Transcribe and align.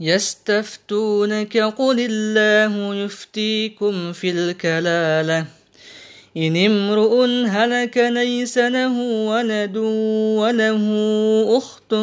يستفتونك 0.00 1.56
قل 1.56 2.00
الله 2.10 2.94
يفتيكم 2.94 4.12
في 4.12 4.30
الكلالة. 4.30 5.46
إن 6.36 6.56
امرؤ 6.56 7.24
هلك 7.46 7.96
ليس 7.98 8.58
له 8.58 8.92
ولد 9.02 9.76
وله 10.36 10.82
أخت 11.58 11.94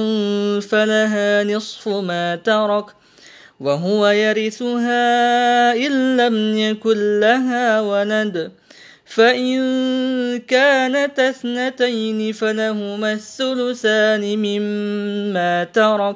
فلها 0.69 1.43
نصف 1.43 1.87
ما 1.87 2.35
ترك 2.35 2.85
وهو 3.59 4.07
يرثها 4.07 5.73
إن 5.75 6.17
لم 6.17 6.57
يكن 6.57 7.19
لها 7.19 7.81
ولد. 7.81 8.51
فإن 9.05 9.59
كانت 10.39 11.19
اثنتين 11.19 12.31
فلهما 12.31 13.13
الثلثان 13.13 14.37
مما 14.37 15.63
ترك. 15.63 16.15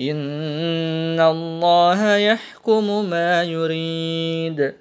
إن 0.00 1.20
الله 1.20 2.16
يحكم 2.16 3.04
ما 3.10 3.42
يريد. 3.42 4.74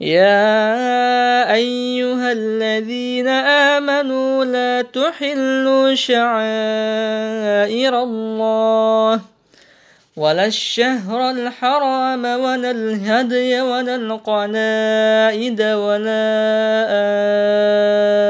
يا 0.00 1.54
أيها 1.54 2.32
الذين 2.32 3.28
آمنوا 3.28 4.44
لا 4.44 4.82
تحلوا 4.82 5.94
شعائر 5.94 6.42
الله 8.02 9.20
ولا 10.16 10.46
الشهر 10.46 11.30
الحرام 11.30 12.24
ولا 12.24 12.70
الهدي 12.70 13.60
ولا 13.60 13.94
القنائد 13.94 15.62
ولا 15.62 16.26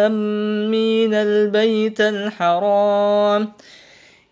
آمين 0.06 1.14
البيت 1.14 2.00
الحرام 2.00 3.52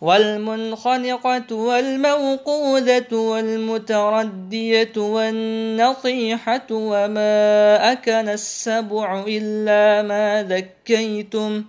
والمنخنقة 0.00 1.54
والموقوذة 1.54 3.14
والمتردية 3.14 4.92
والنطيحة 4.96 6.66
وما 6.70 7.92
أكل 7.92 8.28
السبع 8.28 9.24
إلا 9.28 10.02
ما 10.02 10.42
ذكيتم 10.42 11.64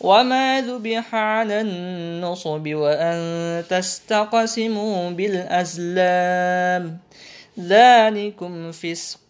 وما 0.00 0.60
ذبح 0.60 1.14
على 1.14 1.60
النصب 1.60 2.68
وأن 2.74 3.64
تستقسموا 3.70 5.10
بالأزلام. 5.10 6.98
ذلكم 7.60 8.72
فسق 8.72 9.27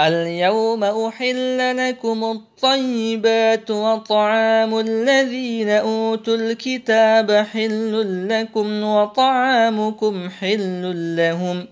اليوم 0.00 0.84
أحل 0.84 1.76
لكم 1.88 2.24
الطيبات 2.24 3.70
وطعام 3.70 4.78
الذين 4.78 5.68
أوتوا 5.68 6.34
الكتاب 6.34 7.32
حل 7.32 8.28
لكم 8.28 8.84
وطعامكم 8.84 10.30
حل 10.30 11.16
لهم 11.16 11.66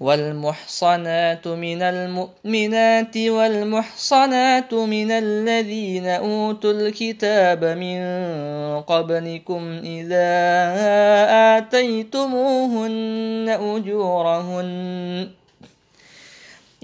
والمحصنات 0.00 1.48
من 1.48 1.82
المؤمنات 1.82 3.16
والمحصنات 3.16 4.74
من 4.74 5.10
الذين 5.10 6.06
أوتوا 6.06 6.72
الكتاب 6.72 7.64
من 7.64 8.00
قبلكم 8.80 9.80
إذا 9.84 10.28
آتيتموهن 11.58 13.48
أجورهن 13.48 15.28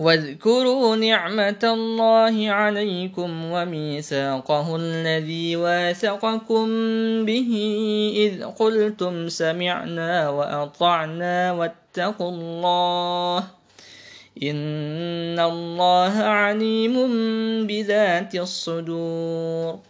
واذكروا 0.00 0.96
نعمة 0.96 1.60
الله 1.64 2.50
عليكم 2.50 3.44
وميثاقه 3.52 4.76
الذي 4.76 5.56
واثقكم 5.56 6.66
به 7.24 7.52
إذ 8.16 8.44
قلتم 8.44 9.28
سمعنا 9.28 10.28
وأطعنا 10.28 11.52
واتقوا 11.52 12.30
الله 12.30 13.38
إن 14.42 15.40
الله 15.40 16.14
عليم 16.18 16.96
بذات 17.66 18.34
الصدور 18.34 19.89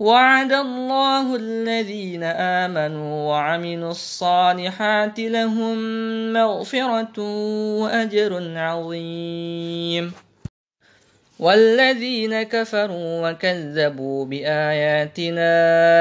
وعد 0.00 0.52
الله 0.52 1.36
الذين 1.36 2.24
آمنوا 2.24 3.28
وعملوا 3.28 3.90
الصالحات 3.90 5.20
لهم 5.20 5.76
مغفرة 6.32 7.18
وأجر 7.80 8.52
عظيم. 8.56 10.12
والذين 11.38 12.42
كفروا 12.42 13.30
وكذبوا 13.30 14.24
بآياتنا 14.24 15.52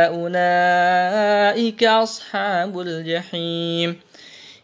أولئك 0.07 1.83
أصحاب 1.83 2.79
الجحيم. 2.79 3.99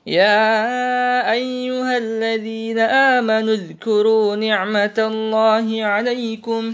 يا 0.07 1.31
أيها 1.31 1.97
الذين 1.97 2.79
آمنوا 2.79 3.53
اذكروا 3.53 4.35
نعمة 4.35 4.95
الله 4.97 5.85
عليكم. 5.85 6.73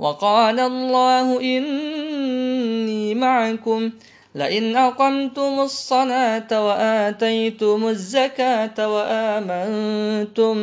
وقال 0.00 0.60
الله 0.60 1.40
إني 1.40 3.14
معكم. 3.14 3.90
لئن 4.34 4.76
أقمتم 4.76 5.60
الصلاة 5.60 6.66
وآتيتم 6.66 7.88
الزكاة 7.88 8.88
وآمنتم 8.94 10.56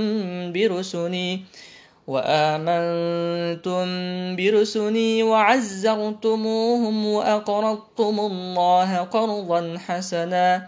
برسلي 0.54 1.40
وآمنتم 2.08 3.86
برسلي 4.36 5.24
وعزرتموهم 5.24 7.06
وأقرضتم 7.06 8.20
الله 8.20 8.98
قرضا 8.98 9.78
حسنا 9.88 10.68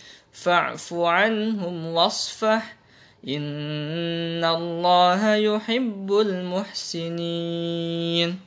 فاعف 0.41 0.93
عنهم 0.93 1.85
واصفح. 1.85 2.75
إن 3.27 4.43
الله 4.43 5.35
يحب 5.35 6.11
المحسنين. 6.11 8.39